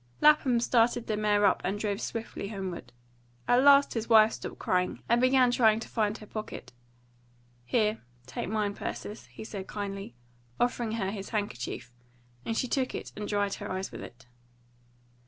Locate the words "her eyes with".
13.53-14.01